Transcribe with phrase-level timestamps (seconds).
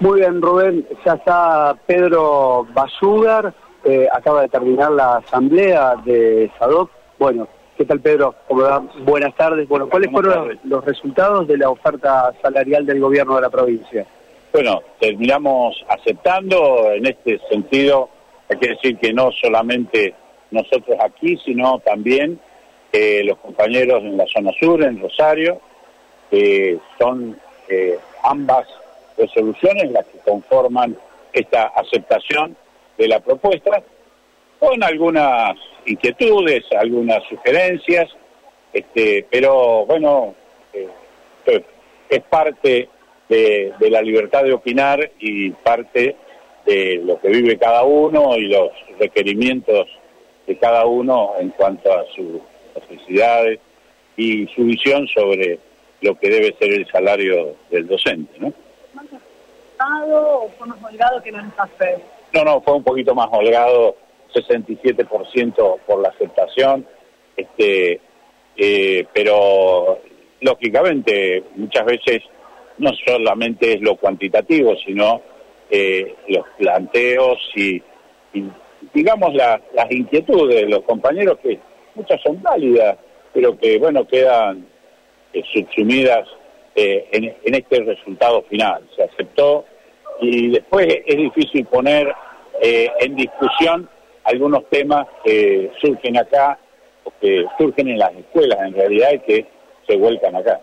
[0.00, 0.86] Muy bien, Rubén.
[1.04, 3.52] Ya está Pedro Bayugar.
[3.84, 6.90] Eh, acaba de terminar la asamblea de SADOC.
[7.18, 8.34] Bueno, ¿qué tal, Pedro?
[9.04, 9.68] Buenas tardes.
[9.68, 14.06] Bueno, ¿cuáles fueron los resultados de la oferta salarial del gobierno de la provincia?
[14.54, 16.92] Bueno, terminamos aceptando.
[16.92, 18.08] En este sentido,
[18.48, 20.14] hay que decir que no solamente
[20.50, 22.40] nosotros aquí, sino también
[22.90, 25.60] eh, los compañeros en la zona sur, en Rosario,
[26.30, 27.38] que son
[27.68, 28.66] eh, ambas
[29.20, 30.96] resoluciones las que conforman
[31.32, 32.56] esta aceptación
[32.98, 33.82] de la propuesta,
[34.58, 38.08] con algunas inquietudes, algunas sugerencias,
[38.72, 40.34] este, pero bueno,
[40.72, 40.88] eh,
[42.08, 42.88] es parte
[43.28, 46.16] de, la libertad de opinar y parte
[46.66, 49.88] de lo que vive cada uno y los requerimientos
[50.46, 52.40] de cada uno en cuanto a sus
[52.74, 53.60] necesidades
[54.16, 55.58] y su visión sobre
[56.02, 58.52] lo que debe ser el salario del docente, ¿no?
[60.12, 63.96] O fue más holgado que el No, no, fue un poquito más holgado,
[64.34, 66.86] 67% por la aceptación,
[67.36, 68.00] este,
[68.56, 69.98] eh, pero
[70.40, 72.22] lógicamente muchas veces
[72.78, 75.22] no solamente es lo cuantitativo, sino
[75.70, 77.82] eh, los planteos y,
[78.94, 81.58] digamos las inquietudes de los compañeros que
[81.94, 82.96] muchas son válidas,
[83.32, 84.66] pero que bueno quedan
[85.32, 86.26] eh, subsumidas
[86.74, 88.88] eh, en, este resultado final.
[88.96, 89.64] Se aceptó
[90.20, 92.12] y después es difícil poner
[92.60, 93.88] eh, en discusión
[94.24, 96.58] algunos temas que surgen acá,
[97.04, 99.46] o que surgen en las escuelas en realidad y que
[99.88, 100.60] se vuelcan acá.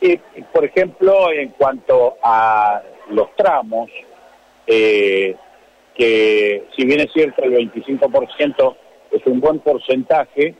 [0.00, 0.16] Y,
[0.52, 3.88] por ejemplo, en cuanto a los tramos,
[4.66, 8.76] que si bien es cierto el 25%
[9.12, 10.54] es un buen porcentaje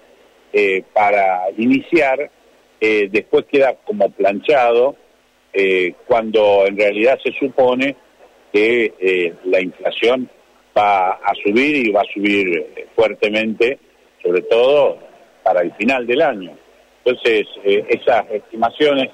[0.53, 2.31] eh, para iniciar,
[2.85, 4.97] eh, después queda como planchado,
[5.53, 7.95] eh, cuando en realidad se supone
[8.53, 10.29] que la inflación
[10.77, 13.79] va a subir y va a subir fuertemente,
[14.23, 14.99] sobre todo
[15.43, 16.59] para el final del año.
[17.03, 19.09] Entonces, esas estimaciones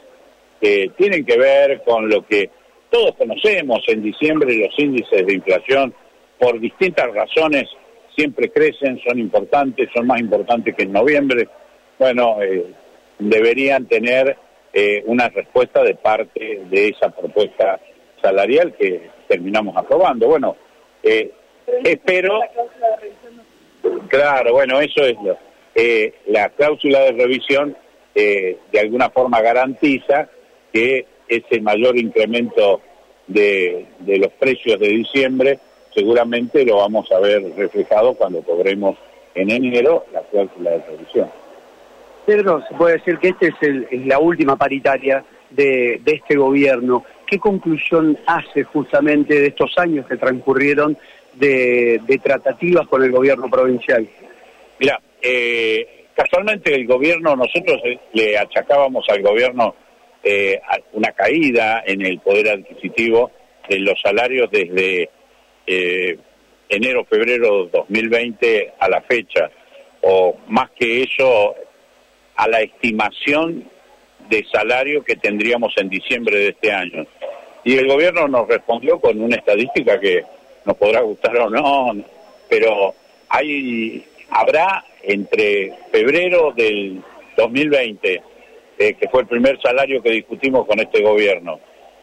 [0.96, 2.50] tienen que ver con lo que
[2.90, 5.94] todos conocemos en diciembre, los índices de inflación,
[6.38, 7.68] por distintas razones,
[8.16, 11.48] siempre crecen, son importantes, son más importantes que en noviembre.
[11.98, 12.66] Bueno, eh,
[13.18, 14.36] deberían tener
[14.72, 17.80] eh, una respuesta de parte de esa propuesta
[18.20, 20.28] salarial que terminamos aprobando.
[20.28, 20.56] Bueno,
[21.02, 21.32] eh,
[21.84, 22.40] espero...
[24.08, 25.38] Claro, bueno, eso es lo...
[26.26, 27.76] la cláusula de revisión
[28.14, 30.28] de alguna forma garantiza
[30.72, 32.80] que ese mayor incremento
[33.28, 35.60] de, de los precios de diciembre
[35.94, 38.96] seguramente lo vamos a ver reflejado cuando cobremos
[39.34, 41.30] en enero la cláusula de revisión.
[42.28, 47.02] Pedro, se puede decir que esta es, la última paritaria de, este gobierno.
[47.26, 50.98] ¿Qué conclusión hace justamente de estos años que transcurrieron
[51.36, 54.06] de, tratativas con el gobierno provincial?
[54.78, 57.80] Mira, eh, casualmente el gobierno, nosotros
[58.12, 59.74] le achacábamos al gobierno
[60.22, 60.60] eh,
[60.92, 63.30] una caída en el poder adquisitivo
[63.70, 65.08] de los salarios desde
[65.66, 66.18] eh,
[66.68, 69.50] enero, febrero 2020 a la fecha,
[70.02, 71.54] o más que eso,
[72.38, 73.64] a la estimación
[74.30, 77.04] de salario que tendríamos en diciembre de este año.
[77.64, 80.22] Y el gobierno nos respondió con una estadística que
[80.64, 81.96] nos podrá gustar o no,
[82.48, 82.94] pero
[83.28, 87.02] hay habrá entre febrero del
[87.36, 88.22] 2020,
[88.78, 91.58] eh, que fue el primer salario que discutimos con este gobierno,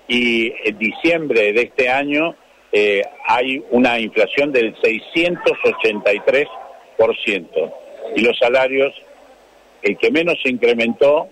[0.07, 2.35] y en diciembre de este año,
[2.72, 7.74] eh, hay una inflación del 683%.
[8.16, 8.94] Y los salarios,
[9.85, 11.29] el que menos se incrementó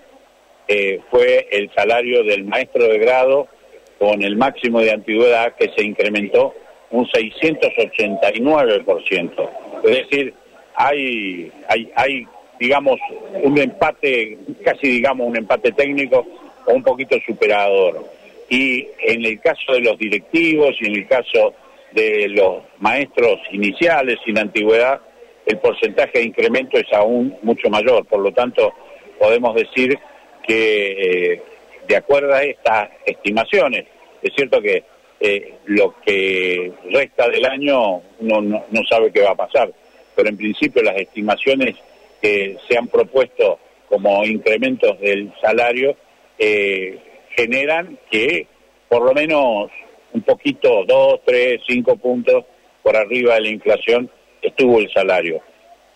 [0.68, 3.50] eh, fue el salario del maestro de grado
[3.98, 6.54] con el máximo de antigüedad que se incrementó
[6.92, 9.50] un 689%.
[9.84, 10.36] Es decir,
[10.76, 12.28] hay, hay, hay,
[12.60, 13.00] digamos,
[13.42, 16.24] un empate, casi digamos un empate técnico
[16.68, 18.06] o un poquito superador
[18.50, 21.56] y en el caso de los directivos y en el caso
[21.92, 25.02] de los maestros iniciales sin antigüedad,
[25.46, 28.06] el porcentaje de incremento es aún mucho mayor.
[28.06, 28.74] Por lo tanto,
[29.20, 29.98] podemos decir
[30.46, 31.42] que, eh,
[31.88, 33.86] de acuerdo a estas estimaciones,
[34.22, 34.84] es cierto que
[35.20, 39.72] eh, lo que resta del año uno no, sabe qué va a pasar,
[40.16, 41.76] pero en principio las estimaciones
[42.22, 43.60] que se han propuesto
[43.90, 45.96] como incrementos del salario
[46.38, 46.98] eh,
[47.36, 48.48] generan que
[48.90, 49.72] por lo menos
[50.14, 52.46] un poquito, dos, tres, cinco puntos
[52.82, 54.10] por arriba de la inflación
[54.44, 55.42] estuvo el salario.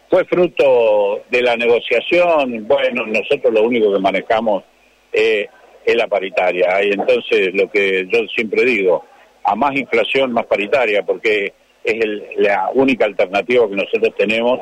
[0.09, 4.63] Fue fruto de la negociación, bueno, nosotros lo único que manejamos
[5.11, 5.47] es
[5.87, 6.83] es la paritaria.
[6.83, 9.05] Y entonces lo que yo siempre digo,
[9.45, 12.05] a más inflación, más paritaria, porque es
[12.35, 14.59] la única alternativa que nosotros tenemos,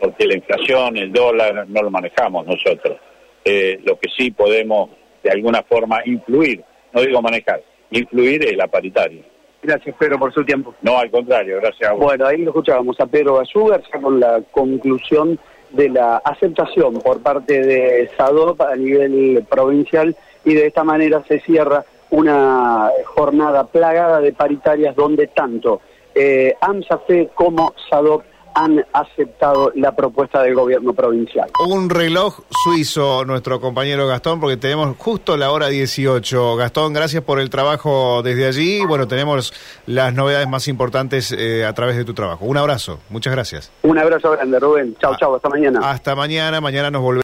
[0.00, 2.96] porque la inflación, el dólar, no lo manejamos nosotros.
[3.44, 4.88] Eh, lo que sí podemos
[5.22, 6.62] de alguna forma influir,
[6.92, 9.22] no digo manejar, influir es la paritaria.
[9.62, 10.74] Gracias, Pedro, por su tiempo.
[10.82, 12.04] No, al contrario, gracias a vos.
[12.04, 15.38] Bueno, ahí lo escuchábamos a Pedro Basúgar con la conclusión
[15.70, 21.40] de la aceptación por parte de SADOP a nivel provincial y de esta manera se
[21.40, 25.80] cierra una jornada plagada de paritarias donde tanto
[26.14, 28.24] eh, AMSAFE como SADOP
[28.54, 31.50] han aceptado la propuesta del gobierno provincial.
[31.66, 36.56] Un reloj suizo, nuestro compañero Gastón, porque tenemos justo la hora 18.
[36.56, 38.84] Gastón, gracias por el trabajo desde allí.
[38.84, 39.52] Bueno, tenemos
[39.86, 42.44] las novedades más importantes eh, a través de tu trabajo.
[42.44, 43.70] Un abrazo, muchas gracias.
[43.82, 44.96] Un abrazo grande, Rubén.
[45.00, 45.80] Chao, ah, chao, hasta mañana.
[45.90, 47.10] Hasta mañana, mañana nos volvemos.